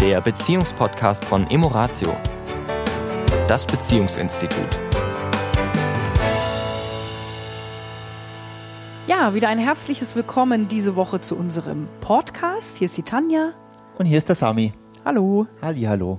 der 0.00 0.22
Beziehungspodcast 0.22 1.26
von 1.26 1.50
Emoratio, 1.50 2.16
das 3.46 3.66
Beziehungsinstitut. 3.66 4.80
Ja, 9.06 9.34
wieder 9.34 9.50
ein 9.50 9.58
herzliches 9.58 10.16
Willkommen 10.16 10.68
diese 10.68 10.96
Woche 10.96 11.20
zu 11.20 11.36
unserem 11.36 11.86
Podcast. 12.00 12.78
Hier 12.78 12.86
ist 12.86 12.96
die 12.96 13.02
Tanja. 13.02 13.52
Und 13.98 14.06
hier 14.06 14.16
ist 14.16 14.30
der 14.30 14.36
Sami. 14.36 14.72
Hallo. 15.04 15.46
Halli, 15.60 15.82
hallo. 15.82 16.18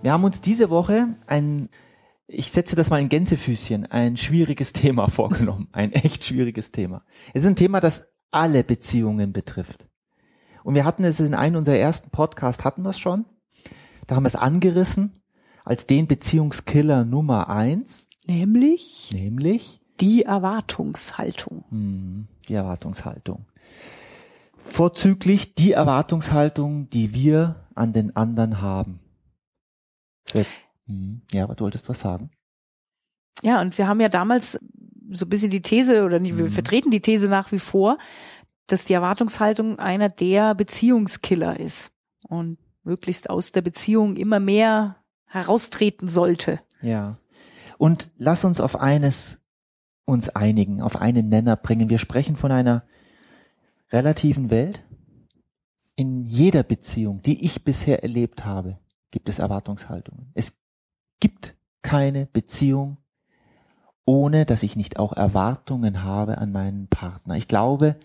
Wir 0.00 0.12
haben 0.12 0.24
uns 0.24 0.40
diese 0.40 0.70
Woche 0.70 1.14
ein, 1.26 1.68
ich 2.26 2.50
setze 2.52 2.74
das 2.74 2.88
mal 2.88 3.02
in 3.02 3.10
Gänsefüßchen, 3.10 3.84
ein 3.84 4.16
schwieriges 4.16 4.72
Thema 4.72 5.08
vorgenommen. 5.10 5.68
Ein 5.72 5.92
echt 5.92 6.24
schwieriges 6.24 6.72
Thema. 6.72 7.04
Es 7.34 7.42
ist 7.42 7.48
ein 7.48 7.56
Thema, 7.56 7.80
das 7.80 8.14
alle 8.30 8.64
Beziehungen 8.64 9.34
betrifft. 9.34 9.88
Und 10.68 10.74
wir 10.74 10.84
hatten 10.84 11.02
es 11.02 11.18
in 11.18 11.32
einem 11.32 11.56
unserer 11.56 11.76
ersten 11.78 12.10
Podcasts, 12.10 12.62
hatten 12.62 12.82
wir 12.82 12.90
es 12.90 12.98
schon. 12.98 13.24
Da 14.06 14.16
haben 14.16 14.24
wir 14.24 14.28
es 14.28 14.36
angerissen 14.36 15.22
als 15.64 15.86
den 15.86 16.06
Beziehungskiller 16.06 17.06
Nummer 17.06 17.48
eins. 17.48 18.06
Nämlich 18.26 19.08
Nämlich 19.14 19.80
die 19.98 20.24
Erwartungshaltung. 20.24 21.64
hm, 21.70 22.28
die 22.50 22.52
Erwartungshaltung. 22.52 23.46
Vorzüglich 24.58 25.54
die 25.54 25.72
Erwartungshaltung, 25.72 26.90
die 26.90 27.14
wir 27.14 27.64
an 27.74 27.94
den 27.94 28.14
anderen 28.14 28.60
haben. 28.60 29.00
Sehr- 30.30 30.44
hm, 30.86 31.22
Ja, 31.32 31.44
aber 31.44 31.54
du 31.54 31.64
wolltest 31.64 31.88
was 31.88 32.00
sagen? 32.00 32.28
Ja, 33.42 33.62
und 33.62 33.78
wir 33.78 33.88
haben 33.88 34.00
ja 34.02 34.10
damals 34.10 34.60
so 35.12 35.24
ein 35.24 35.30
bisschen 35.30 35.50
die 35.50 35.62
These, 35.62 36.04
oder 36.04 36.18
nicht, 36.18 36.36
wir 36.36 36.44
Mhm. 36.44 36.50
vertreten 36.50 36.90
die 36.90 37.00
These 37.00 37.30
nach 37.30 37.50
wie 37.52 37.58
vor, 37.58 37.96
dass 38.68 38.84
die 38.84 38.92
Erwartungshaltung 38.92 39.78
einer 39.78 40.08
der 40.08 40.54
Beziehungskiller 40.54 41.58
ist 41.58 41.90
und 42.28 42.58
möglichst 42.84 43.28
aus 43.28 43.50
der 43.50 43.62
Beziehung 43.62 44.16
immer 44.16 44.40
mehr 44.40 44.96
heraustreten 45.26 46.08
sollte. 46.08 46.60
Ja. 46.80 47.16
Und 47.76 48.10
lass 48.16 48.44
uns 48.44 48.60
auf 48.60 48.80
eines 48.80 49.40
uns 50.04 50.30
einigen, 50.30 50.80
auf 50.80 50.96
einen 50.96 51.28
Nenner 51.28 51.56
bringen. 51.56 51.90
Wir 51.90 51.98
sprechen 51.98 52.36
von 52.36 52.50
einer 52.50 52.82
relativen 53.92 54.50
Welt. 54.50 54.82
In 55.96 56.24
jeder 56.24 56.62
Beziehung, 56.62 57.20
die 57.20 57.44
ich 57.44 57.62
bisher 57.62 58.02
erlebt 58.02 58.44
habe, 58.44 58.78
gibt 59.10 59.28
es 59.28 59.38
Erwartungshaltungen. 59.38 60.30
Es 60.34 60.58
gibt 61.20 61.56
keine 61.82 62.26
Beziehung, 62.26 62.98
ohne 64.06 64.46
dass 64.46 64.62
ich 64.62 64.76
nicht 64.76 64.98
auch 64.98 65.12
Erwartungen 65.12 66.04
habe 66.04 66.38
an 66.38 66.52
meinen 66.52 66.88
Partner. 66.88 67.36
Ich 67.36 67.48
glaube, 67.48 67.96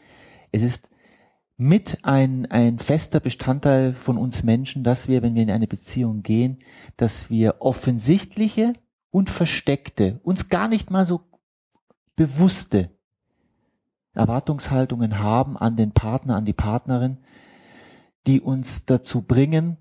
es 0.54 0.64
ist 0.64 0.90
mit 1.58 2.00
ein, 2.04 2.46
ein 2.46 2.80
fester 2.80 3.20
Bestandteil 3.20 3.94
von 3.94 4.18
uns 4.18 4.44
Menschen, 4.44 4.84
dass 4.84 5.08
wir, 5.08 5.22
wenn 5.22 5.36
wir 5.36 5.44
in 5.44 5.52
eine 5.52 5.68
Beziehung 5.68 6.23
gehen, 6.23 6.59
dass 6.96 7.30
wir 7.30 7.58
offensichtliche 7.59 8.74
und 9.12 9.30
versteckte, 9.30 10.20
uns 10.24 10.50
gar 10.50 10.68
nicht 10.68 10.90
mal 10.90 11.06
so 11.06 11.22
bewusste 12.16 12.92
Erwartungshaltungen 14.14 15.20
haben 15.20 15.58
an 15.58 15.76
den 15.76 15.92
Partner, 15.92 16.36
an 16.36 16.46
die 16.46 16.54
Partnerin, 16.54 17.18
die 18.28 18.40
uns 18.40 18.86
dazu 18.86 19.22
bringen, 19.22 19.78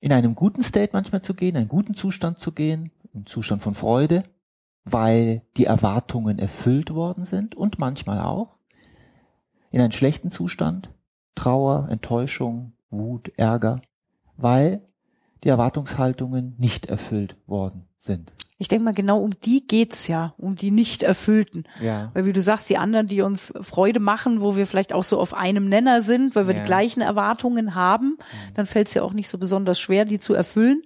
in 0.00 0.12
einem 0.12 0.34
guten 0.34 0.62
State 0.62 0.90
manchmal 0.92 1.22
zu 1.22 1.34
gehen, 1.34 1.50
in 1.50 1.58
einen 1.58 1.68
guten 1.68 1.94
Zustand 1.94 2.40
zu 2.40 2.52
gehen, 2.52 2.90
einen 3.14 3.26
Zustand 3.26 3.62
von 3.62 3.74
Freude, 3.74 4.24
weil 4.84 5.42
die 5.56 5.66
Erwartungen 5.66 6.40
erfüllt 6.40 6.92
worden 6.92 7.24
sind 7.24 7.54
und 7.54 7.78
manchmal 7.78 8.18
auch 8.18 8.58
in 9.72 9.80
einen 9.80 9.92
schlechten 9.92 10.30
Zustand, 10.30 10.90
Trauer, 11.34 11.88
Enttäuschung, 11.90 12.72
Wut, 12.90 13.32
Ärger, 13.36 13.80
weil 14.36 14.82
die 15.42 15.48
Erwartungshaltungen 15.48 16.54
nicht 16.58 16.86
erfüllt 16.86 17.36
worden 17.46 17.86
sind. 17.96 18.32
Ich 18.58 18.68
denke 18.68 18.84
mal, 18.84 18.94
genau 18.94 19.20
um 19.20 19.32
die 19.40 19.66
geht's 19.66 20.06
ja, 20.06 20.34
um 20.36 20.54
die 20.54 20.70
nicht 20.70 21.02
erfüllten. 21.02 21.64
Ja. 21.80 22.12
Weil 22.14 22.26
wie 22.26 22.32
du 22.32 22.40
sagst, 22.40 22.70
die 22.70 22.76
anderen, 22.76 23.08
die 23.08 23.22
uns 23.22 23.52
Freude 23.60 23.98
machen, 23.98 24.40
wo 24.40 24.56
wir 24.56 24.68
vielleicht 24.68 24.92
auch 24.92 25.02
so 25.02 25.18
auf 25.18 25.34
einem 25.34 25.68
Nenner 25.68 26.00
sind, 26.00 26.36
weil 26.36 26.46
wir 26.46 26.54
Ja. 26.54 26.60
die 26.60 26.66
gleichen 26.66 27.00
Erwartungen 27.00 27.74
haben, 27.74 28.18
dann 28.54 28.66
fällt 28.66 28.86
es 28.86 28.94
ja 28.94 29.02
auch 29.02 29.14
nicht 29.14 29.28
so 29.28 29.36
besonders 29.38 29.80
schwer, 29.80 30.04
die 30.04 30.20
zu 30.20 30.34
erfüllen. 30.34 30.82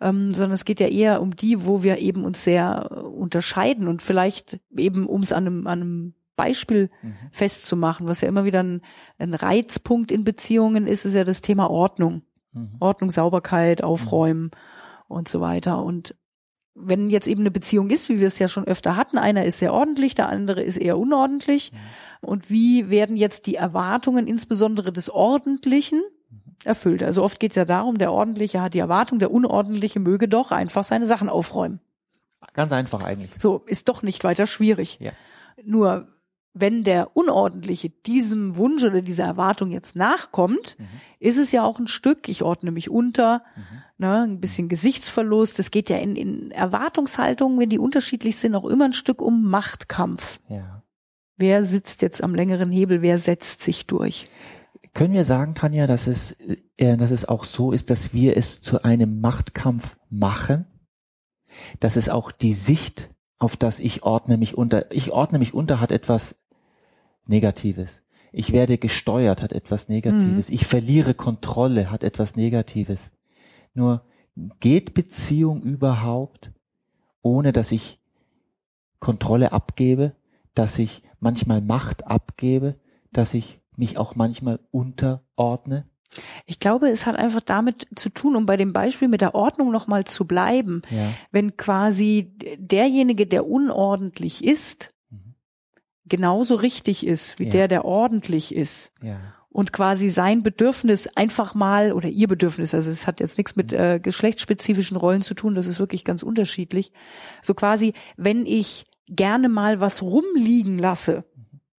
Ähm, 0.00 0.32
sondern 0.34 0.52
es 0.52 0.66
geht 0.66 0.78
ja 0.78 0.88
eher 0.88 1.20
um 1.22 1.34
die, 1.34 1.64
wo 1.66 1.82
wir 1.82 1.98
eben 1.98 2.24
uns 2.24 2.44
sehr 2.44 2.90
äh, 2.90 2.94
unterscheiden 3.00 3.88
und 3.88 4.02
vielleicht 4.02 4.60
eben, 4.76 5.06
um 5.06 5.22
es 5.22 5.32
an 5.32 5.46
einem, 5.46 5.66
an 5.66 5.80
einem 5.80 6.14
Beispiel 6.36 6.90
festzumachen, 7.30 8.06
was 8.06 8.20
ja 8.20 8.28
immer 8.28 8.44
wieder 8.44 8.62
ein, 8.62 8.82
ein 9.18 9.34
Reizpunkt 9.34 10.12
in 10.12 10.24
Beziehungen 10.24 10.86
ist, 10.86 11.04
ist 11.04 11.14
ja 11.14 11.24
das 11.24 11.42
Thema 11.42 11.70
Ordnung. 11.70 12.22
Mhm. 12.52 12.76
Ordnung, 12.80 13.10
Sauberkeit, 13.10 13.82
Aufräumen 13.82 14.50
und 15.08 15.28
so 15.28 15.40
weiter. 15.40 15.82
Und 15.82 16.14
wenn 16.74 17.08
jetzt 17.08 17.26
eben 17.26 17.40
eine 17.40 17.50
Beziehung 17.50 17.90
ist, 17.90 18.08
wie 18.08 18.20
wir 18.20 18.26
es 18.26 18.38
ja 18.38 18.48
schon 18.48 18.66
öfter 18.66 18.96
hatten, 18.96 19.18
einer 19.18 19.44
ist 19.44 19.58
sehr 19.58 19.72
ordentlich, 19.72 20.14
der 20.14 20.28
andere 20.28 20.62
ist 20.62 20.76
eher 20.76 20.98
unordentlich. 20.98 21.72
Und 22.20 22.50
wie 22.50 22.90
werden 22.90 23.16
jetzt 23.16 23.46
die 23.46 23.54
Erwartungen 23.54 24.26
insbesondere 24.26 24.92
des 24.92 25.08
Ordentlichen 25.08 26.02
erfüllt? 26.64 27.02
Also 27.02 27.22
oft 27.22 27.40
geht 27.40 27.52
es 27.52 27.56
ja 27.56 27.64
darum, 27.64 27.98
der 27.98 28.12
Ordentliche 28.12 28.60
hat 28.60 28.74
die 28.74 28.78
Erwartung, 28.78 29.18
der 29.18 29.30
Unordentliche 29.30 30.00
möge 30.00 30.28
doch 30.28 30.52
einfach 30.52 30.84
seine 30.84 31.06
Sachen 31.06 31.28
aufräumen. 31.28 31.80
Ganz 32.52 32.72
einfach 32.72 33.02
eigentlich. 33.02 33.30
So, 33.38 33.62
ist 33.66 33.88
doch 33.88 34.02
nicht 34.02 34.24
weiter 34.24 34.46
schwierig. 34.46 34.98
Ja. 35.00 35.12
Nur 35.64 36.08
wenn 36.58 36.84
der 36.84 37.14
Unordentliche 37.14 37.90
diesem 37.90 38.56
Wunsch 38.56 38.82
oder 38.82 39.02
dieser 39.02 39.24
Erwartung 39.24 39.70
jetzt 39.70 39.94
nachkommt, 39.94 40.78
ist 41.20 41.38
es 41.38 41.52
ja 41.52 41.62
auch 41.62 41.78
ein 41.78 41.86
Stück, 41.86 42.30
ich 42.30 42.42
ordne 42.42 42.70
mich 42.70 42.88
unter, 42.88 43.42
ne, 43.98 44.22
ein 44.22 44.40
bisschen 44.40 44.68
Gesichtsverlust. 44.68 45.58
Es 45.58 45.70
geht 45.70 45.90
ja 45.90 45.98
in, 45.98 46.16
in 46.16 46.50
Erwartungshaltungen, 46.50 47.58
wenn 47.58 47.68
die 47.68 47.78
unterschiedlich 47.78 48.38
sind, 48.38 48.54
auch 48.54 48.64
immer 48.64 48.86
ein 48.86 48.94
Stück 48.94 49.20
um 49.20 49.44
Machtkampf. 49.50 50.40
Ja. 50.48 50.82
Wer 51.36 51.64
sitzt 51.64 52.00
jetzt 52.00 52.24
am 52.24 52.34
längeren 52.34 52.70
Hebel, 52.70 53.02
wer 53.02 53.18
setzt 53.18 53.62
sich 53.62 53.86
durch? 53.86 54.26
Können 54.94 55.12
wir 55.12 55.26
sagen, 55.26 55.54
Tanja, 55.54 55.86
dass 55.86 56.06
es, 56.06 56.32
äh, 56.78 56.96
dass 56.96 57.10
es 57.10 57.28
auch 57.28 57.44
so 57.44 57.72
ist, 57.72 57.90
dass 57.90 58.14
wir 58.14 58.34
es 58.34 58.62
zu 58.62 58.82
einem 58.82 59.20
Machtkampf 59.20 59.94
machen? 60.08 60.64
Dass 61.80 61.96
es 61.96 62.08
auch 62.08 62.32
die 62.32 62.54
Sicht 62.54 63.10
auf 63.38 63.56
das 63.56 63.80
ich 63.80 64.02
ordne 64.02 64.36
mich 64.36 64.56
unter, 64.56 64.90
ich 64.90 65.12
ordne 65.12 65.38
mich 65.38 65.54
unter 65.54 65.80
hat 65.80 65.92
etwas 65.92 66.45
Negatives. 67.26 68.02
Ich 68.32 68.52
werde 68.52 68.78
gesteuert 68.78 69.42
hat 69.42 69.52
etwas 69.52 69.88
Negatives. 69.88 70.50
Ich 70.50 70.66
verliere 70.66 71.14
Kontrolle 71.14 71.90
hat 71.90 72.04
etwas 72.04 72.36
Negatives. 72.36 73.12
Nur 73.74 74.02
geht 74.60 74.94
Beziehung 74.94 75.62
überhaupt, 75.62 76.50
ohne 77.22 77.52
dass 77.52 77.72
ich 77.72 77.98
Kontrolle 79.00 79.52
abgebe, 79.52 80.14
dass 80.54 80.78
ich 80.78 81.02
manchmal 81.20 81.60
Macht 81.60 82.06
abgebe, 82.06 82.76
dass 83.12 83.34
ich 83.34 83.60
mich 83.76 83.98
auch 83.98 84.14
manchmal 84.14 84.60
unterordne? 84.70 85.86
Ich 86.46 86.58
glaube, 86.58 86.88
es 86.88 87.06
hat 87.06 87.16
einfach 87.16 87.42
damit 87.42 87.86
zu 87.94 88.08
tun, 88.08 88.36
um 88.36 88.46
bei 88.46 88.56
dem 88.56 88.72
Beispiel 88.72 89.08
mit 89.08 89.20
der 89.20 89.34
Ordnung 89.34 89.70
nochmal 89.70 90.04
zu 90.04 90.26
bleiben. 90.26 90.82
Ja. 90.90 91.10
wenn 91.30 91.56
quasi 91.56 92.32
derjenige, 92.58 93.26
der 93.26 93.46
unordentlich 93.46 94.44
ist, 94.44 94.94
genauso 96.08 96.54
richtig 96.54 97.06
ist 97.06 97.38
wie 97.38 97.44
Ja. 97.44 97.50
der, 97.50 97.68
der 97.68 97.84
ordentlich 97.84 98.54
ist. 98.54 98.92
Ja. 99.02 99.18
Und 99.48 99.72
quasi 99.72 100.10
sein 100.10 100.42
Bedürfnis 100.42 101.08
einfach 101.16 101.54
mal, 101.54 101.92
oder 101.92 102.08
ihr 102.10 102.28
Bedürfnis, 102.28 102.74
also 102.74 102.90
es 102.90 103.06
hat 103.06 103.20
jetzt 103.20 103.38
nichts 103.38 103.56
mit 103.56 103.72
äh, 103.72 103.98
geschlechtsspezifischen 104.02 104.98
Rollen 104.98 105.22
zu 105.22 105.32
tun, 105.32 105.54
das 105.54 105.66
ist 105.66 105.78
wirklich 105.78 106.04
ganz 106.04 106.22
unterschiedlich. 106.22 106.92
So 107.40 107.54
quasi, 107.54 107.94
wenn 108.18 108.44
ich 108.44 108.84
gerne 109.08 109.48
mal 109.48 109.80
was 109.80 110.02
rumliegen 110.02 110.78
lasse 110.78 111.24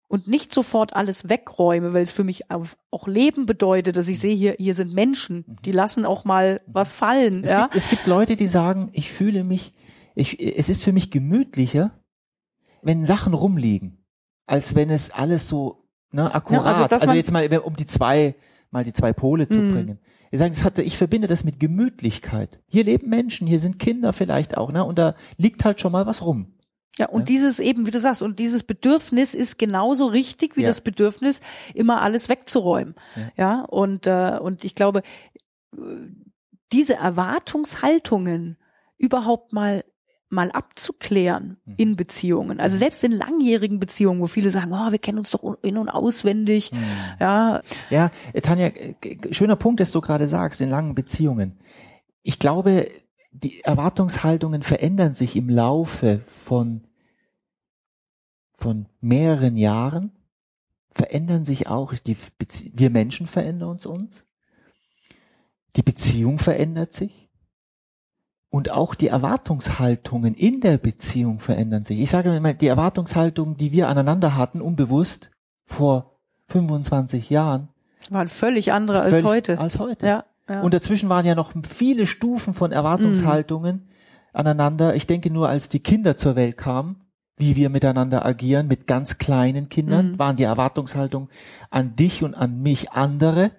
und 0.09 0.27
nicht 0.27 0.55
sofort 0.55 0.97
alles 0.97 1.29
wegräume, 1.29 1.93
weil 1.93 2.03
es 2.03 2.13
für 2.13 2.25
mich 2.25 2.45
auch 2.51 3.09
Leben 3.09 3.45
bedeutet, 3.45 3.97
dass 3.99 4.09
ich 4.09 4.21
sehe, 4.21 4.35
hier, 4.35 4.55
hier 4.59 4.73
sind 4.73 4.95
Menschen, 4.95 5.45
die 5.65 5.73
lassen 5.73 6.07
auch 6.07 6.25
mal 6.25 6.63
was 6.67 6.95
fallen. 6.95 7.45
Es, 7.45 7.51
ja? 7.51 7.65
gibt, 7.65 7.75
es 7.75 7.91
gibt 7.91 8.07
Leute, 8.07 8.37
die 8.37 8.49
sagen, 8.49 8.89
ich 8.93 9.11
fühle 9.13 9.45
mich, 9.45 9.75
ich, 10.15 10.41
es 10.41 10.71
ist 10.71 10.83
für 10.83 10.93
mich 10.93 11.11
gemütlicher, 11.11 11.91
wenn 12.81 13.05
Sachen 13.05 13.35
rumliegen, 13.35 14.06
als 14.47 14.75
wenn 14.75 14.91
es 14.91 15.11
alles 15.11 15.49
so 15.49 15.85
ne, 16.13 16.33
akkurat. 16.35 16.65
Ja, 16.65 16.83
also, 16.87 17.07
also 17.07 17.15
jetzt 17.15 17.33
mal, 17.33 17.47
um 17.59 17.77
die 17.77 17.87
zwei, 17.87 18.35
mal 18.71 18.85
die 18.85 18.93
zwei 18.93 19.13
Pole 19.13 19.49
zu 19.49 19.59
Mhm. 19.59 19.73
bringen. 19.73 19.99
Wir 20.31 20.39
sagen, 20.41 20.53
das 20.53 20.65
hat, 20.65 20.79
ich 20.79 20.97
verbinde 20.97 21.29
das 21.29 21.45
mit 21.45 21.61
Gemütlichkeit. 21.61 22.61
Hier 22.67 22.85
leben 22.85 23.09
Menschen, 23.09 23.47
hier 23.47 23.61
sind 23.61 23.79
Kinder 23.79 24.13
vielleicht 24.13 24.57
auch, 24.57 24.73
ne? 24.73 24.85
Und 24.85 24.99
da 24.99 25.15
liegt 25.37 25.65
halt 25.65 25.81
schon 25.81 25.93
mal 25.93 26.07
was 26.07 26.25
rum. 26.25 26.53
Ja, 26.99 27.09
und 27.11 27.29
dieses 27.29 27.61
eben, 27.61 27.87
wie 27.87 27.91
du 27.91 28.01
sagst, 28.01 28.23
und 28.23 28.39
dieses 28.39 28.63
Bedürfnis 28.63 29.35
ist 29.35 29.59
genauso 29.59 30.07
richtig 30.07 30.57
wie 30.57 30.63
Ja. 30.63 30.69
das 30.69 30.81
Bedürfnis, 30.81 31.41
immer 31.75 32.01
alles 32.03 32.29
wegzuräumen. 32.29 32.95
Ja. 33.15 33.31
Ja, 33.37 33.61
und, 33.67 34.07
äh, 34.07 34.39
und 34.41 34.65
ich 34.65 34.75
glaube, 34.75 35.03
diese 36.73 36.95
Erwartungshaltungen 36.95 38.57
überhaupt 38.99 39.53
mal 39.53 39.85
mal 40.29 40.51
abzuklären 40.51 41.57
in 41.77 41.97
Beziehungen. 41.97 42.59
Also 42.59 42.77
selbst 42.77 43.05
in 43.05 43.13
langjährigen 43.13 43.79
Beziehungen, 43.79 44.21
wo 44.21 44.27
viele 44.27 44.51
sagen, 44.51 44.73
oh, 44.73 44.91
wir 44.91 44.99
kennen 44.99 45.19
uns 45.19 45.31
doch 45.31 45.59
in- 45.63 45.79
und 45.79 45.89
auswendig. 45.89 46.73
Ja, 47.21 47.63
Ja, 47.91 48.11
äh, 48.33 48.41
Tanja, 48.41 48.67
äh, 48.67 48.97
schöner 49.31 49.57
Punkt, 49.57 49.81
dass 49.81 49.93
du 49.93 50.01
gerade 50.01 50.27
sagst, 50.27 50.61
in 50.61 50.71
langen 50.71 50.95
Beziehungen. 50.95 51.59
Ich 52.23 52.39
glaube, 52.39 52.89
die 53.31 53.63
Erwartungshaltungen 53.63 54.63
verändern 54.63 55.15
sich 55.15 55.37
im 55.37 55.49
Laufe 55.49 56.21
von, 56.27 56.87
von 58.57 58.89
mehreren 59.01 59.57
Jahren, 59.57 60.13
verändern 60.91 61.45
sich 61.45 61.69
auch, 61.69 61.95
die 61.95 62.17
Bezie 62.39 62.73
wir 62.75 62.91
Menschen 62.91 63.27
verändern 63.27 63.69
uns 63.69 63.87
uns, 63.87 64.25
die 65.77 65.83
Beziehung 65.83 66.39
verändert 66.39 66.95
sich 66.95 67.26
und 68.57 68.71
auch 68.71 68.95
die 68.95 69.09
Erwartungshaltungen 69.09 70.33
in 70.33 70.63
der 70.63 70.79
Beziehung 70.79 71.41
verändern 71.41 71.83
sich. 71.85 72.01
Ich 72.01 72.11
sage 72.11 72.35
immer, 72.35 72.55
die 72.55 72.69
Erwartungshaltungen, 72.69 73.59
die 73.59 73.71
wir 73.71 73.89
aneinander 73.89 74.35
hatten, 74.35 74.63
unbewusst 74.63 75.31
vor 75.67 76.17
25 76.49 77.29
Jahren, 77.29 77.69
waren 78.09 78.29
völlig 78.29 78.73
andere 78.73 79.01
als 79.01 79.11
völlig 79.11 79.27
heute. 79.27 79.59
Als 79.59 79.79
heute. 79.79 80.07
Ja, 80.07 80.25
ja. 80.49 80.63
Und 80.63 80.73
dazwischen 80.73 81.11
waren 81.11 81.27
ja 81.27 81.35
noch 81.35 81.53
viele 81.69 82.07
Stufen 82.07 82.55
von 82.55 82.73
Erwartungshaltungen 82.73 83.89
aneinander. 84.33 84.95
Ich 84.95 85.07
denke 85.07 85.31
nur, 85.31 85.51
als 85.51 85.69
die 85.69 85.81
Kinder 85.81 86.17
zur 86.17 86.35
Welt 86.35 86.57
kamen, 86.57 87.03
wie 87.37 87.57
wir 87.57 87.69
miteinander 87.69 88.25
agieren, 88.25 88.69
mit 88.69 88.87
ganz 88.87 89.19
kleinen 89.19 89.69
Kindern, 89.69 90.13
Mhm. 90.13 90.19
waren 90.19 90.37
die 90.37 90.45
Erwartungshaltungen 90.45 91.29
an 91.69 91.95
dich 91.95 92.23
und 92.25 92.35
an 92.35 92.63
mich 92.63 92.93
andere, 92.93 93.51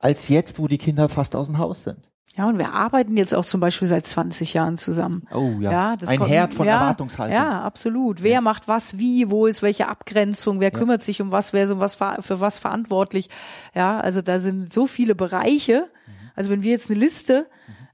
als 0.00 0.26
jetzt, 0.28 0.58
wo 0.58 0.66
die 0.66 0.78
Kinder 0.78 1.08
fast 1.08 1.36
aus 1.36 1.46
dem 1.46 1.58
Haus 1.58 1.84
sind. 1.84 2.10
Ja, 2.36 2.46
und 2.46 2.58
wir 2.58 2.72
arbeiten 2.74 3.16
jetzt 3.16 3.34
auch 3.34 3.44
zum 3.44 3.60
Beispiel 3.60 3.88
seit 3.88 4.06
20 4.06 4.54
Jahren 4.54 4.76
zusammen. 4.78 5.24
Oh 5.34 5.54
ja, 5.60 5.70
Ja, 5.72 5.96
das 5.96 6.08
ein 6.10 6.18
kommt- 6.18 6.30
Herd 6.30 6.54
von 6.54 6.66
ja, 6.66 6.74
Erwartungshaltung. 6.80 7.34
Ja, 7.34 7.62
absolut. 7.62 8.22
Wer 8.22 8.40
macht 8.40 8.68
was 8.68 8.98
wie, 8.98 9.30
wo 9.30 9.46
ist 9.46 9.62
welche 9.62 9.88
Abgrenzung, 9.88 10.60
wer 10.60 10.70
kümmert 10.70 11.02
sich 11.02 11.20
um 11.20 11.32
was, 11.32 11.52
wer 11.52 11.64
ist 11.64 11.70
um 11.70 11.80
was 11.80 11.96
für 11.96 12.40
was 12.40 12.58
verantwortlich. 12.58 13.28
Ja, 13.74 14.00
also 14.00 14.22
da 14.22 14.38
sind 14.38 14.72
so 14.72 14.86
viele 14.86 15.14
Bereiche. 15.14 15.88
Mhm. 16.06 16.12
Also 16.36 16.50
wenn 16.50 16.62
wir 16.62 16.70
jetzt 16.70 16.90
eine 16.90 17.00
Liste 17.00 17.46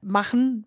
machen 0.02 0.66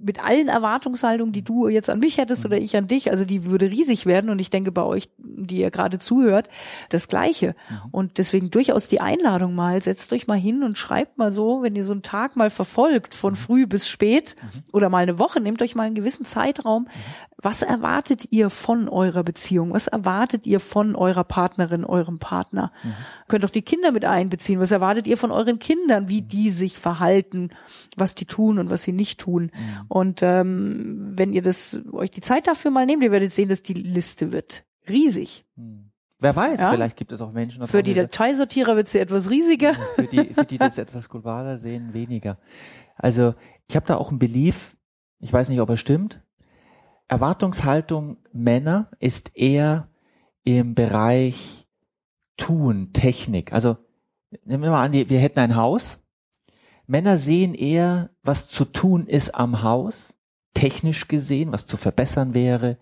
mit 0.00 0.22
allen 0.24 0.46
Erwartungshaltungen, 0.48 1.32
die 1.32 1.42
du 1.42 1.66
jetzt 1.68 1.90
an 1.90 1.98
mich 1.98 2.18
hättest 2.18 2.44
Mhm. 2.44 2.50
oder 2.52 2.58
ich 2.58 2.76
an 2.76 2.86
dich, 2.86 3.10
also 3.10 3.24
die 3.24 3.44
würde 3.46 3.68
riesig 3.68 4.06
werden 4.06 4.30
und 4.30 4.38
ich 4.38 4.48
denke 4.48 4.70
bei 4.72 4.82
euch, 4.84 5.08
die 5.46 5.58
ihr 5.58 5.70
gerade 5.70 5.98
zuhört, 5.98 6.48
das 6.88 7.08
Gleiche. 7.08 7.54
Mhm. 7.68 7.76
Und 7.92 8.18
deswegen 8.18 8.50
durchaus 8.50 8.88
die 8.88 9.00
Einladung 9.00 9.54
mal, 9.54 9.82
setzt 9.82 10.12
euch 10.12 10.26
mal 10.26 10.38
hin 10.38 10.62
und 10.62 10.76
schreibt 10.78 11.18
mal 11.18 11.32
so, 11.32 11.62
wenn 11.62 11.76
ihr 11.76 11.84
so 11.84 11.92
einen 11.92 12.02
Tag 12.02 12.36
mal 12.36 12.50
verfolgt, 12.50 13.14
Mhm. 13.14 13.18
von 13.18 13.34
früh 13.36 13.66
bis 13.66 13.88
spät 13.88 14.36
oder 14.72 14.88
mal 14.88 14.98
eine 14.98 15.18
Woche, 15.18 15.40
nehmt 15.40 15.62
euch 15.62 15.74
mal 15.74 15.84
einen 15.84 15.94
gewissen 15.94 16.24
Zeitraum. 16.24 16.88
Was 17.40 17.62
erwartet 17.62 18.26
ihr 18.30 18.50
von 18.50 18.88
eurer 18.88 19.22
Beziehung? 19.22 19.72
Was 19.72 19.86
erwartet 19.86 20.44
ihr 20.46 20.58
von 20.58 20.96
eurer 20.96 21.22
Partnerin, 21.22 21.84
eurem 21.84 22.18
Partner? 22.18 22.72
Könnt 23.28 23.44
auch 23.44 23.50
die 23.50 23.62
Kinder 23.62 23.92
mit 23.92 24.04
einbeziehen. 24.04 24.58
Was 24.58 24.72
erwartet 24.72 25.06
ihr 25.06 25.16
von 25.16 25.30
euren 25.30 25.60
Kindern, 25.60 26.08
wie 26.08 26.22
die 26.22 26.50
sich 26.50 26.78
verhalten, 26.78 27.50
was 27.96 28.16
die 28.16 28.24
tun 28.24 28.58
und 28.58 28.70
was 28.70 28.82
sie 28.82 28.92
nicht 28.92 29.20
tun? 29.20 29.52
Und 29.86 30.20
ähm, 30.22 31.12
wenn 31.14 31.32
ihr 31.32 31.42
das 31.42 31.80
euch 31.92 32.10
die 32.10 32.22
Zeit 32.22 32.48
dafür 32.48 32.72
mal 32.72 32.86
nehmt, 32.86 33.04
ihr 33.04 33.12
werdet 33.12 33.32
sehen, 33.32 33.48
dass 33.48 33.62
die 33.62 33.74
Liste 33.74 34.32
wird 34.32 34.64
riesig. 34.90 35.44
Hm. 35.56 35.90
Wer 36.20 36.34
weiß, 36.34 36.58
Ja. 36.60 36.70
vielleicht 36.72 36.96
gibt 36.96 37.12
es 37.12 37.20
auch 37.20 37.30
Menschen, 37.30 37.66
Für 37.68 37.82
die 37.84 37.94
Dateisortierer 37.94 38.74
wird 38.74 38.88
sie 38.88 38.98
etwas 38.98 39.30
riesiger. 39.30 39.74
für 39.94 40.02
die, 40.06 40.34
für 40.34 40.44
die 40.44 40.58
das 40.58 40.76
etwas 40.78 41.08
globaler 41.08 41.58
sehen, 41.58 41.94
weniger. 41.94 42.38
Also 42.96 43.34
ich 43.68 43.76
habe 43.76 43.86
da 43.86 43.96
auch 43.96 44.10
ein 44.10 44.18
Belief, 44.18 44.76
ich 45.20 45.32
weiß 45.32 45.48
nicht, 45.48 45.60
ob 45.60 45.68
er 45.70 45.76
stimmt. 45.76 46.20
Erwartungshaltung 47.06 48.18
Männer 48.32 48.90
ist 48.98 49.36
eher 49.36 49.88
im 50.44 50.74
Bereich 50.74 51.66
Tun, 52.36 52.92
Technik. 52.92 53.52
Also 53.52 53.76
nehmen 54.44 54.62
wir 54.62 54.70
mal 54.70 54.84
an, 54.84 54.92
wir 54.92 55.18
hätten 55.18 55.40
ein 55.40 55.56
Haus. 55.56 56.00
Männer 56.86 57.18
sehen 57.18 57.54
eher, 57.54 58.10
was 58.22 58.48
zu 58.48 58.64
tun 58.64 59.06
ist 59.06 59.34
am 59.34 59.62
Haus, 59.62 60.14
technisch 60.54 61.08
gesehen, 61.08 61.52
was 61.52 61.66
zu 61.66 61.76
verbessern 61.76 62.34
wäre. 62.34 62.76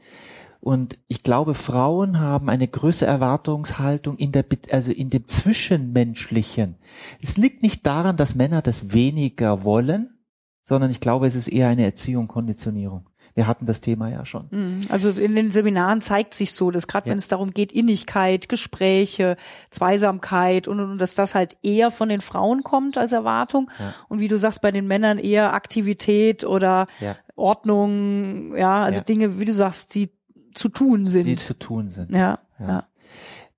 Und 0.67 0.99
ich 1.07 1.23
glaube, 1.23 1.55
Frauen 1.55 2.19
haben 2.19 2.49
eine 2.51 2.67
größere 2.67 3.09
Erwartungshaltung 3.09 4.17
in 4.17 4.33
der, 4.33 4.45
also 4.73 4.91
in 4.91 5.11
dem 5.11 5.29
Zwischenmenschlichen. 5.29 6.75
Es 7.23 7.37
liegt 7.37 7.63
nicht 7.63 7.87
daran, 7.87 8.17
dass 8.17 8.35
Männer 8.35 8.63
das 8.63 8.93
weniger 8.93 9.63
wollen, 9.63 10.19
sondern 10.65 10.91
ich 10.91 10.99
glaube, 10.99 11.29
es 11.29 11.37
ist 11.37 11.47
eher 11.47 11.69
eine 11.69 11.85
Erziehung, 11.85 12.27
Konditionierung. 12.27 13.09
Wir 13.37 13.47
hatten 13.47 13.65
das 13.65 13.81
Thema 13.81 14.09
ja 14.11 14.25
schon. 14.27 14.49
Mhm. 14.51 14.81
Also 14.89 15.11
in 15.11 15.37
den 15.37 15.53
Seminaren 15.53 16.01
zeigt 16.01 16.35
sich 16.35 16.51
so, 16.53 16.73
dass 16.73 16.89
gerade 16.89 17.07
Ja. 17.07 17.13
wenn 17.13 17.19
es 17.19 17.29
darum 17.29 17.53
geht, 17.53 17.71
Innigkeit, 17.71 18.49
Gespräche, 18.49 19.37
Zweisamkeit 19.71 20.67
und, 20.67 20.81
und 20.81 20.99
dass 20.99 21.15
das 21.15 21.37
halt 21.37 21.57
eher 21.63 21.93
von 21.93 22.09
den 22.09 22.21
Frauen 22.21 22.65
kommt 22.65 22.99
als 22.99 23.13
Erwartung 23.13 23.71
Ja. 23.79 23.95
und 24.09 24.19
wie 24.19 24.27
du 24.27 24.37
sagst, 24.37 24.63
bei 24.63 24.73
den 24.73 24.89
Männern 24.89 25.19
eher 25.19 25.55
Aktivität 25.55 26.43
oder 26.45 26.89
Ja. 26.99 27.15
Ordnung, 27.37 28.57
ja, 28.57 28.83
also. 28.83 29.01
Dinge, 29.03 29.39
wie 29.39 29.45
du 29.45 29.53
sagst, 29.55 29.95
die 29.95 30.11
zu 30.57 30.69
tun 30.69 31.07
sind. 31.07 31.41
zu 31.41 31.59
tun 31.59 31.89
sind. 31.91 32.11
ja, 32.11 32.39
Ja. 32.59 32.69
ja. 32.69 32.87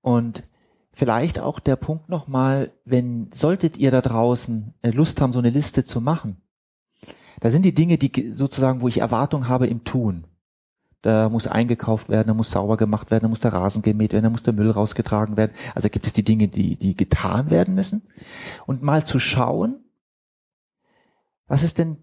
Und 0.01 0.43
vielleicht 0.93 1.39
auch 1.39 1.59
der 1.59 1.75
Punkt 1.75 2.09
nochmal, 2.09 2.71
wenn, 2.85 3.31
solltet 3.33 3.77
ihr 3.77 3.91
da 3.91 4.01
draußen 4.01 4.73
äh, 4.81 4.91
Lust 4.91 5.19
haben, 5.21 5.31
so 5.33 5.39
eine 5.39 5.49
Liste 5.49 5.83
zu 5.83 6.01
machen. 6.01 6.41
Da 7.39 7.49
sind 7.51 7.63
die 7.63 7.73
Dinge, 7.73 7.97
die 7.97 8.11
ge- 8.11 8.31
sozusagen, 8.33 8.81
wo 8.81 8.87
ich 8.87 8.97
Erwartung 8.99 9.47
habe 9.47 9.67
im 9.67 9.83
Tun. 9.83 10.25
Da 11.01 11.29
muss 11.29 11.47
eingekauft 11.47 12.09
werden, 12.09 12.27
da 12.27 12.33
muss 12.33 12.51
sauber 12.51 12.75
gemacht 12.75 13.09
werden, 13.11 13.23
da 13.23 13.27
muss 13.29 13.39
der 13.39 13.53
Rasen 13.53 13.81
gemäht 13.81 14.11
werden, 14.11 14.25
da 14.25 14.29
muss 14.29 14.43
der 14.43 14.51
Müll 14.53 14.69
rausgetragen 14.69 15.37
werden. 15.37 15.53
Also 15.73 15.89
gibt 15.89 16.05
es 16.05 16.11
die 16.11 16.25
Dinge, 16.25 16.49
die, 16.49 16.75
die 16.75 16.95
getan 16.97 17.49
werden 17.49 17.73
müssen. 17.75 18.01
Und 18.65 18.83
mal 18.83 19.05
zu 19.05 19.17
schauen, 19.19 19.77
was 21.47 21.63
ist 21.63 21.77
denn 21.79 21.97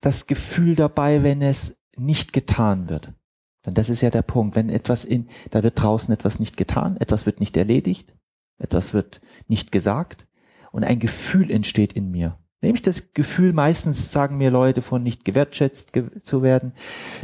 das 0.00 0.26
Gefühl 0.26 0.74
dabei, 0.74 1.22
wenn 1.22 1.40
es 1.42 1.76
nicht 1.96 2.32
getan 2.32 2.88
wird? 2.88 3.12
Denn 3.64 3.74
das 3.74 3.88
ist 3.88 4.00
ja 4.00 4.10
der 4.10 4.22
Punkt. 4.22 4.56
Wenn 4.56 4.68
etwas 4.68 5.04
in, 5.04 5.28
da 5.50 5.62
wird 5.62 5.80
draußen 5.80 6.12
etwas 6.12 6.38
nicht 6.40 6.56
getan, 6.56 6.96
etwas 6.96 7.26
wird 7.26 7.40
nicht 7.40 7.56
erledigt, 7.56 8.14
etwas 8.58 8.92
wird 8.92 9.20
nicht 9.48 9.72
gesagt 9.72 10.26
und 10.72 10.84
ein 10.84 10.98
Gefühl 10.98 11.50
entsteht 11.50 11.92
in 11.92 12.10
mir. 12.10 12.38
Nämlich 12.60 12.82
das 12.82 13.12
Gefühl, 13.12 13.52
meistens 13.52 14.12
sagen 14.12 14.38
mir 14.38 14.50
Leute 14.50 14.82
von 14.82 15.02
nicht 15.02 15.24
gewertschätzt 15.24 15.92
ge 15.92 16.04
zu 16.22 16.42
werden, 16.42 16.72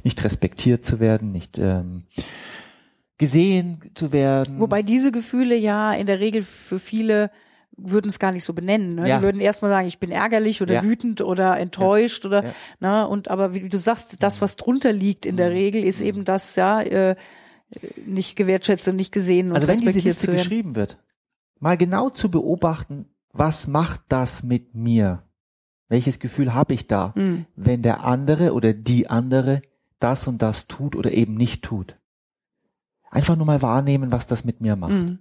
nicht 0.03 0.23
respektiert 0.25 0.85
zu 0.85 0.99
werden, 0.99 1.31
nicht 1.31 1.59
ähm, 1.59 2.07
gesehen 3.19 3.81
zu 3.95 4.13
werden. 4.13 4.59
Wobei 4.59 4.83
diese 4.83 5.13
Gefühle 5.13 5.57
ja 5.57 5.93
in 5.93 6.07
der 6.07 6.19
Regel 6.19 6.43
für 6.43 6.81
viele 6.81 7.31
würden 7.81 8.09
es 8.09 8.19
gar 8.19 8.33
nicht 8.33 8.45
so 8.45 8.53
benennen. 8.53 8.91
Ne? 8.91 9.09
Ja. 9.09 9.19
Die 9.19 9.23
würden 9.25 9.41
erstmal 9.41 9.71
sagen, 9.71 9.87
ich 9.87 9.99
bin 9.99 10.11
ärgerlich 10.11 10.61
oder 10.63 10.75
Ja. 10.75 10.83
wütend 10.83 11.21
oder 11.23 11.59
enttäuscht 11.59 12.25
oder 12.27 12.45
Ja. 12.45 12.53
ne 12.81 13.09
und 13.09 13.31
aber 13.31 13.55
wie 13.55 13.69
du 13.69 13.79
sagst, 13.79 14.23
das 14.23 14.41
was 14.41 14.57
drunter 14.57 14.93
liegt 14.93 15.25
in 15.27 15.35
Mhm. 15.35 15.39
der 15.39 15.51
Regel 15.53 15.85
ist 15.85 16.01
eben 16.01 16.25
das 16.25 16.57
ja 16.57 16.81
äh, 16.83 17.15
nicht 18.05 18.37
gewertschätzt 18.37 18.89
und 18.89 18.97
nicht 18.97 19.13
gesehen 19.13 19.49
und 19.49 19.55
also 19.55 19.69
wenn 19.69 19.81
diese 19.81 19.99
Liste 20.01 20.31
geschrieben 20.33 20.75
wird, 20.75 20.99
mal 21.61 21.77
genau 21.77 22.11
zu 22.11 22.31
beobachten, 22.31 23.07
was 23.33 23.67
macht 23.69 24.01
das 24.09 24.43
mit 24.43 24.75
mir? 24.75 25.23
Welches 25.89 26.19
Gefühl 26.19 26.53
habe 26.55 26.75
ich 26.75 26.87
da, 26.87 27.13
Hm. 27.15 27.47
wenn 27.57 27.83
der 27.83 28.05
andere 28.05 28.53
oder 28.55 28.73
die 28.75 29.09
andere 29.09 29.63
das 30.01 30.27
und 30.27 30.43
das 30.43 30.67
tut 30.67 30.97
oder 30.97 31.13
eben 31.13 31.35
nicht 31.35 31.63
tut? 31.63 31.97
Einfach 33.11 33.37
nur 33.37 33.47
mal 33.47 33.63
wahrnehmen, 33.63 34.13
was 34.13 34.27
das 34.27 34.45
mit 34.45 34.61
mir 34.61 34.77
macht. 34.77 34.93
Mhm. 34.93 35.19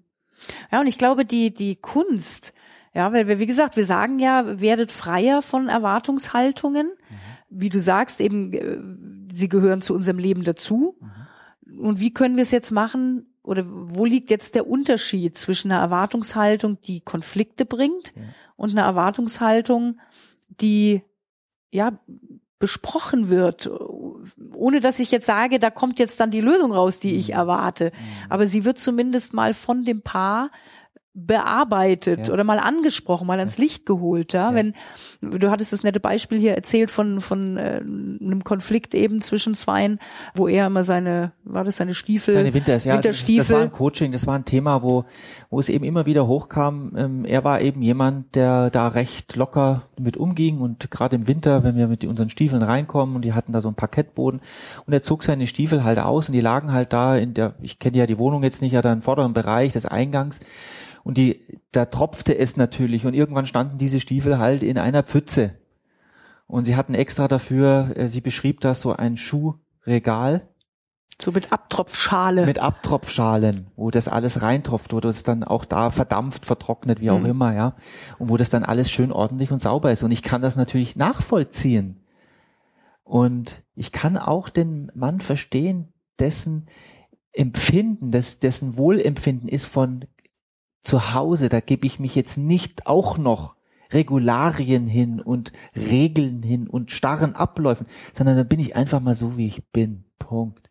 Ja, 0.71 0.81
und 0.81 0.87
ich 0.87 0.97
glaube, 0.97 1.25
die, 1.25 1.53
die 1.53 1.75
Kunst, 1.75 2.53
ja, 2.93 3.11
weil 3.13 3.27
wir, 3.27 3.39
wie 3.39 3.45
gesagt, 3.45 3.75
wir 3.75 3.85
sagen 3.85 4.19
ja, 4.19 4.59
werdet 4.61 4.91
freier 4.91 5.41
von 5.41 5.69
Erwartungshaltungen. 5.69 6.91
Wie 7.49 7.69
du 7.69 7.79
sagst, 7.79 8.19
eben, 8.21 8.53
äh, 8.53 8.77
sie 9.33 9.49
gehören 9.49 9.81
zu 9.81 9.93
unserem 9.93 10.19
Leben 10.19 10.43
dazu. 10.43 10.97
Und 11.79 11.99
wie 11.99 12.13
können 12.13 12.35
wir 12.35 12.41
es 12.41 12.51
jetzt 12.51 12.71
machen? 12.71 13.33
Oder 13.43 13.63
wo 13.67 14.03
liegt 14.03 14.29
jetzt 14.29 14.55
der 14.55 14.67
Unterschied 14.67 15.37
zwischen 15.37 15.71
einer 15.71 15.81
Erwartungshaltung, 15.81 16.81
die 16.81 16.99
Konflikte 17.01 17.65
bringt 17.65 18.13
Ja. 18.15 18.21
und 18.57 18.71
einer 18.71 18.83
Erwartungshaltung, 18.83 19.99
die, 20.59 21.03
ja, 21.71 21.97
besprochen 22.59 23.29
wird, 23.29 23.69
ohne 24.53 24.79
dass 24.79 24.99
ich 24.99 25.11
jetzt 25.11 25.27
sage, 25.27 25.59
da 25.59 25.69
kommt 25.69 25.99
jetzt 25.99 26.19
dann 26.19 26.31
die 26.31 26.41
Lösung 26.41 26.71
raus, 26.71 26.99
die 26.99 27.15
ich 27.15 27.33
erwarte. 27.33 27.91
Aber 28.29 28.47
sie 28.47 28.65
wird 28.65 28.79
zumindest 28.79 29.33
mal 29.33 29.53
von 29.53 29.83
dem 29.83 30.01
Paar 30.01 30.49
bearbeitet 31.19 32.27
Ja. 32.27 32.33
oder 32.33 32.43
mal 32.43 32.59
angesprochen, 32.59 33.25
mal 33.25 33.39
ans 33.39 33.57
Licht 33.57 33.87
geholt, 33.87 34.33
ja? 34.33 34.49
Ja. 34.51 34.55
Wenn 34.55 34.73
du 35.21 35.49
hattest 35.49 35.73
das 35.73 35.83
nette 35.83 35.99
Beispiel 35.99 36.37
hier 36.37 36.53
erzählt 36.53 36.91
von 36.91 37.21
von 37.21 37.57
äh, 37.57 37.81
einem 37.81 38.43
Konflikt 38.43 38.93
eben 38.93 39.21
zwischen 39.21 39.55
Zweien, 39.55 39.99
wo 40.35 40.47
er 40.47 40.67
immer 40.67 40.83
seine 40.83 41.31
war 41.43 41.63
das 41.63 41.77
seine 41.77 41.95
Stiefel 41.95 42.35
Seine 42.35 42.53
Winters, 42.53 42.85
ja. 42.85 42.93
Winterstiefel 42.93 43.39
Das 43.39 43.51
war 43.51 43.61
ein 43.61 43.71
Coaching, 43.71 44.11
das 44.11 44.27
war 44.27 44.35
ein 44.35 44.45
Thema, 44.45 44.83
wo, 44.83 45.05
wo 45.49 45.59
es 45.59 45.69
eben 45.69 45.83
immer 45.85 46.05
wieder 46.05 46.27
hochkam. 46.27 46.93
Ähm, 46.95 47.25
er 47.25 47.43
war 47.43 47.61
eben 47.61 47.81
jemand, 47.81 48.35
der 48.35 48.69
da 48.69 48.87
recht 48.87 49.35
locker 49.35 49.83
mit 49.99 50.17
umging 50.17 50.59
und 50.59 50.91
gerade 50.91 51.15
im 51.15 51.27
Winter, 51.27 51.63
wenn 51.63 51.75
wir 51.75 51.87
mit 51.87 52.05
unseren 52.05 52.29
Stiefeln 52.29 52.61
reinkommen 52.61 53.15
und 53.15 53.23
die 53.23 53.33
hatten 53.33 53.53
da 53.53 53.61
so 53.61 53.69
einen 53.69 53.75
Parkettboden 53.75 54.39
und 54.85 54.93
er 54.93 55.01
zog 55.01 55.23
seine 55.23 55.47
Stiefel 55.47 55.83
halt 55.83 55.97
aus 55.97 56.29
und 56.29 56.33
die 56.33 56.41
lagen 56.41 56.71
halt 56.71 56.93
da 56.93 57.17
in 57.17 57.33
der, 57.33 57.55
ich 57.61 57.79
kenne 57.79 57.97
ja 57.97 58.05
die 58.05 58.19
Wohnung 58.19 58.43
jetzt 58.43 58.61
nicht, 58.61 58.73
ja 58.73 58.83
da 58.83 58.93
im 58.93 59.01
vorderen 59.01 59.33
Bereich 59.33 59.73
des 59.73 59.87
Eingangs 59.87 60.41
und 61.07 61.17
die, 61.17 61.39
da 61.71 61.85
tropfte 61.85 62.37
es 62.37 62.57
natürlich 62.57 63.05
und 63.05 63.13
irgendwann 63.13 63.45
standen 63.45 63.77
diese 63.77 63.99
Stiefel 64.01 64.39
halt 64.39 64.61
in 64.61 64.77
einer 64.77 65.03
Pfütze 65.03 65.55
und 66.47 66.65
sie 66.65 66.75
hatten 66.75 66.93
extra 66.93 67.29
dafür, 67.29 67.91
äh, 67.95 68.09
sie 68.09 68.19
beschrieb 68.19 68.59
das 68.59 68.81
so 68.81 68.91
ein 68.93 69.15
Schuhregal 69.15 70.49
so 71.19 71.31
mit 71.31 71.51
Abtropfschale. 71.53 72.45
mit 72.45 72.59
Abtropfschalen, 72.59 73.67
wo 73.75 73.89
das 73.89 74.07
alles 74.07 74.41
reintropft, 74.41 74.91
wo 74.93 74.99
das 74.99 75.23
dann 75.23 75.43
auch 75.45 75.63
da 75.65 75.91
verdampft, 75.91 76.45
vertrocknet, 76.45 76.99
wie 77.01 77.09
auch 77.09 77.19
Mhm. 77.19 77.25
immer, 77.25 77.55
ja. 77.55 77.75
Und 78.19 78.29
wo 78.29 78.37
das 78.37 78.49
dann 78.49 78.63
alles 78.63 78.91
schön 78.91 79.11
ordentlich 79.11 79.51
und 79.51 79.59
sauber 79.59 79.91
ist. 79.91 80.03
Und 80.03 80.11
ich 80.11 80.21
kann 80.21 80.41
das 80.43 80.55
natürlich 80.57 80.95
nachvollziehen. 80.95 82.01
Und 83.03 83.63
ich 83.73 83.91
kann 83.91 84.17
auch 84.17 84.49
den 84.49 84.91
Mann 84.93 85.21
verstehen, 85.21 85.91
dessen 86.19 86.67
Empfinden, 87.31 88.11
des, 88.11 88.39
dessen 88.39 88.77
Wohlempfinden 88.77 89.49
ist 89.49 89.65
von 89.65 90.05
zu 90.81 91.13
Hause, 91.13 91.49
da 91.49 91.59
gebe 91.59 91.85
ich 91.87 91.99
mich 91.99 92.15
jetzt 92.15 92.37
nicht 92.37 92.87
auch 92.87 93.17
noch 93.17 93.55
Regularien 93.91 94.87
hin 94.87 95.21
und 95.21 95.51
Regeln 95.75 96.43
hin 96.43 96.67
und 96.67 96.91
starren 96.91 97.35
Abläufen, 97.35 97.87
sondern 98.13 98.37
da 98.37 98.43
bin 98.43 98.59
ich 98.59 98.75
einfach 98.75 98.99
mal 98.99 99.15
so, 99.15 99.37
wie 99.37 99.47
ich 99.47 99.63
bin. 99.71 100.03
Punkt. 100.19 100.69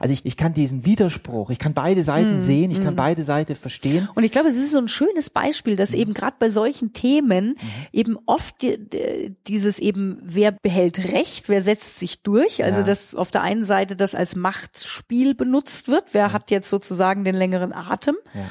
Also 0.00 0.12
ich, 0.12 0.24
ich 0.24 0.36
kann 0.36 0.52
diesen 0.54 0.84
Widerspruch, 0.84 1.50
ich 1.50 1.58
kann 1.58 1.74
beide 1.74 2.04
Seiten 2.04 2.36
Mm, 2.36 2.38
sehen, 2.38 2.70
ich 2.70 2.80
kann 2.80 2.94
mm. 2.94 2.96
beide 2.96 3.24
Seiten 3.24 3.56
verstehen. 3.56 4.08
Und 4.14 4.22
ich 4.22 4.30
glaube, 4.30 4.46
es 4.48 4.54
ist 4.56 4.70
so 4.70 4.78
ein 4.78 4.86
schönes 4.86 5.28
Beispiel, 5.30 5.74
dass 5.74 5.90
Mhm. 5.90 5.98
eben 5.98 6.14
gerade 6.14 6.36
bei 6.38 6.50
solchen 6.50 6.92
Themen 6.92 7.56
eben 7.90 8.16
oft 8.26 8.62
die, 8.62 8.78
die, 8.78 9.34
dieses 9.48 9.80
eben, 9.80 10.20
wer 10.22 10.52
behält 10.52 11.00
Recht, 11.12 11.48
wer 11.48 11.60
setzt 11.60 11.98
sich 11.98 12.22
durch, 12.22 12.62
also 12.62 12.80
Ja. 12.80 12.86
dass 12.86 13.12
auf 13.12 13.32
der 13.32 13.42
einen 13.42 13.64
Seite 13.64 13.96
das 13.96 14.14
als 14.14 14.36
Machtspiel 14.36 15.34
benutzt 15.34 15.88
wird, 15.88 16.04
wer 16.14 16.32
hat 16.32 16.52
jetzt 16.52 16.68
sozusagen 16.70 17.24
den 17.24 17.34
längeren 17.34 17.72
Atem. 17.72 18.14
Ja. 18.34 18.44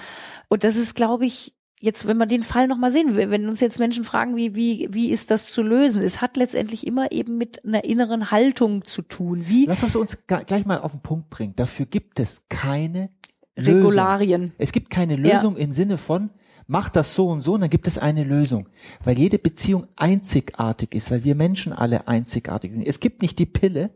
Und 0.49 0.63
das 0.63 0.75
ist, 0.75 0.95
glaube 0.95 1.25
ich, 1.25 1.55
jetzt, 1.79 2.07
wenn 2.07 2.17
wir 2.17 2.25
den 2.25 2.41
Fall 2.41 2.67
nochmal 2.67 2.91
sehen, 2.91 3.15
wenn 3.15 3.47
uns 3.47 3.59
jetzt 3.59 3.79
Menschen 3.79 4.03
fragen, 4.03 4.35
wie, 4.35 4.55
wie, 4.55 4.87
wie 4.91 5.09
ist 5.09 5.31
das 5.31 5.47
zu 5.47 5.61
lösen? 5.61 6.01
Es 6.01 6.21
hat 6.21 6.37
letztendlich 6.37 6.87
immer 6.87 7.11
eben 7.11 7.37
mit 7.37 7.63
einer 7.65 7.83
inneren 7.83 8.31
Haltung 8.31 8.83
zu 8.85 9.01
tun. 9.01 9.43
Wie 9.47 9.65
Lass 9.65 9.83
uns 9.83 9.95
uns 9.95 10.25
gleich 10.25 10.65
mal 10.65 10.79
auf 10.79 10.91
den 10.91 11.01
Punkt 11.01 11.29
bringen. 11.29 11.55
Dafür 11.55 11.85
gibt 11.85 12.19
es 12.19 12.43
keine 12.49 13.09
Lösung. 13.55 13.75
Regularien. 13.81 14.53
Es 14.57 14.71
gibt 14.71 14.89
keine 14.89 15.15
Lösung 15.15 15.57
im 15.57 15.71
Sinne 15.71 15.97
von, 15.97 16.29
mach 16.67 16.89
das 16.89 17.15
so 17.15 17.27
und 17.29 17.41
so, 17.41 17.53
und 17.53 17.61
dann 17.61 17.69
gibt 17.69 17.87
es 17.87 17.97
eine 17.97 18.23
Lösung. 18.23 18.69
Weil 19.03 19.17
jede 19.17 19.39
Beziehung 19.39 19.87
einzigartig 19.95 20.93
ist, 20.93 21.11
weil 21.11 21.23
wir 21.23 21.35
Menschen 21.35 21.73
alle 21.73 22.07
einzigartig 22.07 22.71
sind. 22.73 22.87
Es 22.87 22.99
gibt 22.99 23.21
nicht 23.21 23.39
die 23.39 23.45
Pille, 23.45 23.91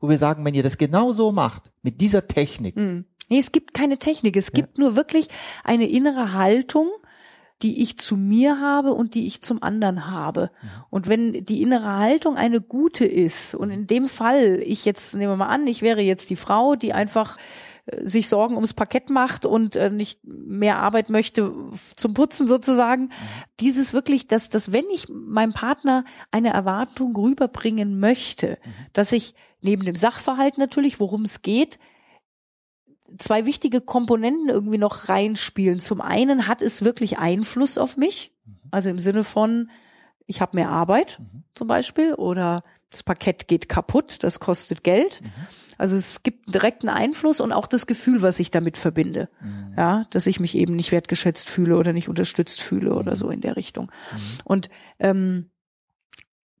wo 0.00 0.08
wir 0.08 0.18
sagen, 0.18 0.44
wenn 0.44 0.54
ihr 0.54 0.64
das 0.64 0.78
genau 0.78 1.12
so 1.12 1.30
macht, 1.32 1.72
mit 1.82 2.00
dieser 2.00 2.26
Technik, 2.26 2.76
Hm. 2.76 3.04
Nee, 3.32 3.38
es 3.38 3.50
gibt 3.50 3.72
keine 3.72 3.96
Technik. 3.96 4.36
Es 4.36 4.52
gibt 4.52 4.76
nur 4.76 4.94
wirklich 4.94 5.28
eine 5.64 5.88
innere 5.88 6.34
Haltung, 6.34 6.90
die 7.62 7.80
ich 7.80 7.96
zu 7.96 8.18
mir 8.18 8.60
habe 8.60 8.92
und 8.92 9.14
die 9.14 9.24
ich 9.24 9.40
zum 9.40 9.62
anderen 9.62 10.10
habe. 10.10 10.50
Und 10.90 11.08
wenn 11.08 11.42
die 11.42 11.62
innere 11.62 11.96
Haltung 11.96 12.36
eine 12.36 12.60
gute 12.60 13.06
ist, 13.06 13.54
und 13.54 13.70
in 13.70 13.86
dem 13.86 14.06
Fall, 14.06 14.60
ich 14.62 14.84
jetzt, 14.84 15.14
nehmen 15.14 15.32
wir 15.32 15.36
mal 15.36 15.46
an, 15.46 15.66
ich 15.66 15.80
wäre 15.80 16.02
jetzt 16.02 16.28
die 16.28 16.36
Frau, 16.36 16.76
die 16.76 16.92
einfach 16.92 17.38
äh, 17.86 18.06
sich 18.06 18.28
Sorgen 18.28 18.56
ums 18.56 18.74
Parkett 18.74 19.08
macht 19.08 19.46
und 19.46 19.76
äh, 19.76 19.88
nicht 19.88 20.20
mehr 20.24 20.76
Arbeit 20.80 21.08
möchte 21.08 21.54
zum 21.96 22.12
Putzen 22.12 22.46
sozusagen. 22.46 23.12
Dieses 23.60 23.94
wirklich, 23.94 24.26
dass, 24.26 24.50
dass 24.50 24.72
wenn 24.72 24.84
ich 24.92 25.06
meinem 25.08 25.54
Partner 25.54 26.04
eine 26.30 26.52
Erwartung 26.52 27.16
rüberbringen 27.16 27.98
möchte, 27.98 28.58
dass 28.92 29.10
ich 29.10 29.34
neben 29.62 29.86
dem 29.86 29.96
Sachverhalt 29.96 30.58
natürlich, 30.58 31.00
worum 31.00 31.22
es 31.22 31.40
geht, 31.40 31.78
zwei 33.18 33.46
wichtige 33.46 33.80
Komponenten 33.80 34.48
irgendwie 34.48 34.78
noch 34.78 35.08
reinspielen. 35.08 35.80
Zum 35.80 36.00
einen 36.00 36.46
hat 36.46 36.62
es 36.62 36.84
wirklich 36.84 37.18
Einfluss 37.18 37.78
auf 37.78 37.96
mich, 37.96 38.32
also 38.70 38.90
im 38.90 38.98
Sinne 38.98 39.24
von, 39.24 39.70
ich 40.26 40.40
habe 40.40 40.56
mehr 40.56 40.70
Arbeit 40.70 41.20
zum 41.54 41.68
Beispiel 41.68 42.14
oder 42.14 42.62
das 42.90 43.02
Parkett 43.02 43.48
geht 43.48 43.68
kaputt, 43.68 44.22
das 44.22 44.38
kostet 44.38 44.84
Geld. 44.84 45.22
Also 45.78 45.96
es 45.96 46.22
gibt 46.22 46.46
einen 46.46 46.52
direkten 46.52 46.88
Einfluss 46.88 47.40
und 47.40 47.52
auch 47.52 47.66
das 47.66 47.86
Gefühl, 47.86 48.22
was 48.22 48.38
ich 48.38 48.50
damit 48.50 48.76
verbinde. 48.76 49.28
Ja, 49.76 50.04
dass 50.10 50.26
ich 50.26 50.38
mich 50.40 50.54
eben 50.54 50.76
nicht 50.76 50.92
wertgeschätzt 50.92 51.48
fühle 51.48 51.76
oder 51.76 51.92
nicht 51.92 52.08
unterstützt 52.08 52.62
fühle 52.62 52.94
oder 52.94 53.16
so 53.16 53.30
in 53.30 53.40
der 53.40 53.56
Richtung. 53.56 53.90
Und 54.44 54.68
ähm, 54.98 55.50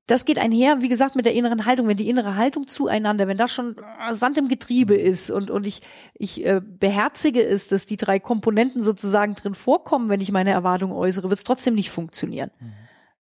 das 0.06 0.24
geht 0.24 0.38
einher, 0.38 0.82
wie 0.82 0.88
gesagt, 0.88 1.14
mit 1.14 1.26
der 1.26 1.34
inneren 1.34 1.64
Haltung. 1.64 1.86
Wenn 1.86 1.96
die 1.96 2.08
innere 2.08 2.36
Haltung 2.36 2.66
zueinander, 2.66 3.28
wenn 3.28 3.36
das 3.36 3.52
schon 3.52 3.76
äh, 3.76 4.14
Sand 4.14 4.36
im 4.36 4.48
Getriebe 4.48 4.94
ist 4.94 5.30
und, 5.30 5.50
und 5.50 5.66
ich, 5.66 5.82
ich 6.14 6.44
äh, 6.44 6.60
beherzige 6.60 7.42
es, 7.42 7.68
dass 7.68 7.86
die 7.86 7.96
drei 7.96 8.18
Komponenten 8.18 8.82
sozusagen 8.82 9.34
drin 9.34 9.54
vorkommen, 9.54 10.08
wenn 10.08 10.20
ich 10.20 10.32
meine 10.32 10.50
Erwartung 10.50 10.92
äußere, 10.92 11.30
wird 11.30 11.38
es 11.38 11.44
trotzdem 11.44 11.74
nicht 11.74 11.90
funktionieren. 11.90 12.50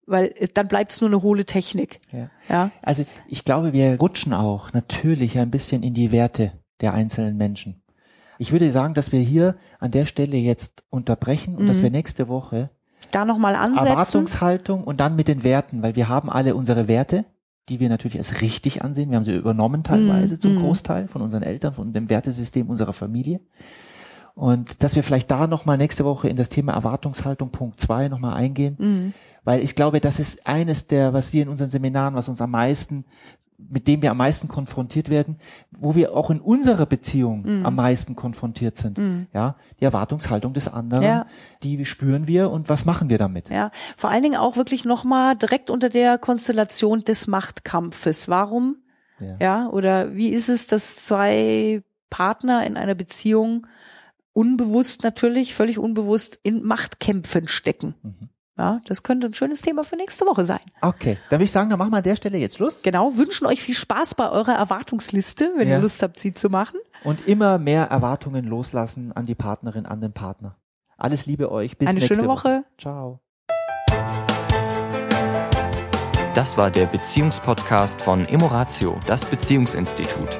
Weil 0.06 0.34
es, 0.38 0.52
dann 0.54 0.68
bleibt 0.68 0.92
es 0.94 1.02
nur 1.02 1.10
eine 1.10 1.22
hohle 1.22 1.46
Technik. 1.46 2.00
Ja. 2.12 2.30
Ja. 2.50 2.72
Also 2.82 3.06
ich 3.28 3.46
glaube, 3.46 3.72
wir 3.72 3.98
rutschen 4.00 4.34
auch 4.34 4.74
natürlich 4.74 5.38
ein 5.38 5.52
bisschen 5.52 5.84
in 5.84 5.94
die 5.94 6.12
Werte 6.12 6.54
der 6.82 6.94
einzelnen 6.94 7.38
Menschen. 7.38 7.84
Ich 8.40 8.52
würde 8.52 8.72
sagen, 8.72 8.96
dass 8.96 9.12
wir 9.12 9.22
hier 9.22 9.56
an 9.80 9.92
der 9.92 10.06
Stelle 10.06 10.38
jetzt 10.38 10.84
unterbrechen 10.90 11.56
und 11.56 11.70
dass 11.70 11.84
wir 11.84 11.92
nächste 11.92 12.28
Woche 12.28 12.72
Da 13.12 13.26
nochmal 13.26 13.56
ansetzen. 13.56 13.88
Erwartungshaltung 13.88 14.84
und 14.84 15.00
dann 15.00 15.16
mit 15.16 15.28
den 15.28 15.44
Werten, 15.44 15.82
weil 15.82 15.96
wir 15.96 16.10
haben 16.10 16.30
alle 16.30 16.56
unsere 16.56 16.88
Werte, 16.88 17.26
die 17.70 17.80
wir 17.80 17.90
natürlich 17.90 18.18
als 18.18 18.42
richtig 18.42 18.84
ansehen. 18.84 19.10
Wir 19.10 19.18
haben 19.18 19.24
sie 19.24 19.36
übernommen 19.36 19.84
teilweise 19.84 20.36
Mm, 20.36 20.40
zum 20.42 20.56
mm. 20.56 20.60
Großteil 20.60 21.08
von 21.08 21.22
unseren 21.22 21.44
Eltern, 21.44 21.74
von 21.74 21.94
dem 21.94 22.10
Wertesystem 22.10 22.70
unserer 22.70 22.94
Familie. 22.94 23.40
Und 24.36 24.84
dass 24.84 24.96
wir 24.96 25.04
vielleicht 25.04 25.30
da 25.30 25.48
nochmal 25.48 25.78
nächste 25.78 26.06
Woche 26.06 26.28
in 26.28 26.36
das 26.36 26.50
Thema 26.50 26.74
Erwartungshaltung 26.74 27.52
Punkt 27.52 27.80
zwei 27.80 28.08
nochmal 28.08 28.34
eingehen, 28.34 28.76
Mhm. 28.80 29.14
weil 29.44 29.62
ich 29.62 29.76
glaube, 29.76 30.00
das 30.00 30.20
ist 30.20 30.48
eines 30.48 30.88
der, 30.88 31.14
was 31.14 31.34
wir 31.34 31.44
in 31.44 31.50
unseren 31.50 31.70
Seminaren, 31.70 32.16
was 32.16 32.30
uns 32.30 32.42
am 32.42 32.52
meisten, 32.52 33.06
mit 33.70 33.88
dem 33.88 34.02
wir 34.02 34.12
am 34.12 34.18
meisten 34.18 34.48
konfrontiert 34.48 35.10
werden, 35.10 35.38
wo 35.72 35.96
wir 35.96 36.16
auch 36.16 36.30
in 36.30 36.40
unserer 36.40 36.86
Beziehung 36.86 37.42
Mhm. 37.60 37.66
am 37.66 37.76
meisten 37.76 38.16
konfrontiert 38.16 38.78
sind. 38.78 39.00
Ja, 39.34 39.56
die 39.80 39.86
Erwartungshaltung 39.86 40.54
des 40.54 40.68
anderen, 40.68 41.04
Ja. 41.04 41.26
die 41.64 41.84
spüren 41.86 42.28
wir 42.28 42.50
und 42.52 42.70
was 42.70 42.86
machen 42.86 43.10
wir 43.10 43.18
damit? 43.18 43.50
Ja, 43.50 43.72
vor 43.98 44.10
allen 44.10 44.24
Dingen 44.24 44.36
auch 44.38 44.58
wirklich 44.58 44.86
nochmal 44.86 45.36
direkt 45.36 45.70
unter 45.70 45.90
der 45.90 46.18
Konstellation 46.18 47.04
des 47.04 47.28
Machtkampfes. 47.28 48.30
Warum? 48.30 48.78
Ja. 49.20 49.38
Ja, 49.40 49.70
oder 49.70 50.16
wie 50.16 50.30
ist 50.30 50.50
es, 50.50 50.68
dass 50.68 51.06
zwei 51.06 51.82
Partner 52.10 52.66
in 52.66 52.78
einer 52.78 52.96
Beziehung 52.96 53.66
unbewusst 54.34 55.04
natürlich, 55.04 55.54
völlig 55.54 55.78
unbewusst 55.78 56.40
in 56.44 56.64
Machtkämpfen 56.64 57.48
stecken? 57.48 57.96
Mhm. 58.02 58.30
Ja, 58.58 58.82
das 58.86 59.02
könnte 59.02 59.28
ein 59.28 59.34
schönes 59.34 59.62
Thema 59.62 59.84
für 59.84 59.96
nächste 59.96 60.26
Woche 60.28 60.46
sein. 60.46 60.60
Okay, 60.82 61.18
dann 61.30 61.38
würde 61.38 61.46
ich 61.46 61.52
sagen, 61.52 61.72
dann 61.72 61.80
machen 61.80 61.92
wir 61.92 61.98
an 61.98 62.04
der 62.04 62.16
Stelle 62.16 62.38
jetzt 62.38 62.58
Schluss. 62.58 62.84
Genau, 62.84 63.18
wünschen 63.18 63.48
euch 63.48 63.62
viel 63.64 63.74
Spaß 63.74 64.14
bei 64.14 64.30
eurer 64.30 64.54
Erwartungsliste, 64.54 65.52
wenn 65.58 65.68
Ja. 65.68 65.76
ihr 65.76 65.82
Lust 65.82 66.04
habt, 66.04 66.20
sie 66.20 66.36
zu 66.36 66.50
machen. 66.50 66.80
Und 67.04 67.28
immer 67.28 67.58
mehr 67.58 67.86
Erwartungen 67.86 68.46
loslassen 68.46 69.12
an 69.12 69.26
die 69.26 69.34
Partnerin, 69.36 69.86
an 69.88 70.02
den 70.02 70.14
Partner. 70.14 70.56
Alles 70.98 71.26
Liebe 71.26 71.52
euch. 71.52 71.78
Bis 71.80 71.88
Eine 71.88 72.00
nächste 72.00 72.16
schöne 72.16 72.28
Woche. 72.28 72.64
Ciao. 72.78 73.20
Das 76.36 76.56
war 76.58 76.70
der 76.72 76.86
Beziehungspodcast 76.86 78.02
von 78.02 78.26
Emoratio, 78.28 79.00
das 79.08 79.26
Beziehungsinstitut. 79.26 80.40